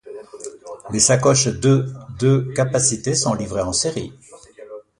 Les 0.91 0.97
sacoches 0.99 1.45
de 1.49 1.85
de 2.19 2.51
capacité 2.55 3.13
sont 3.13 3.35
livrées 3.35 3.61
en 3.61 3.71
série. 3.71 4.11